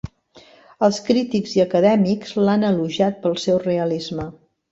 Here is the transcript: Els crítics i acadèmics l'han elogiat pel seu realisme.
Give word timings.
Els 0.85 0.95
crítics 1.09 1.53
i 1.57 1.61
acadèmics 1.65 2.33
l'han 2.47 2.67
elogiat 2.71 3.23
pel 3.27 3.39
seu 3.47 3.63
realisme. 3.67 4.29